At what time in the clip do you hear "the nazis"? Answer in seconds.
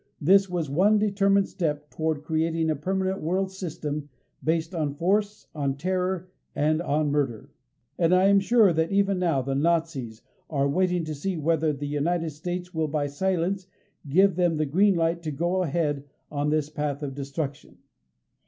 9.43-10.23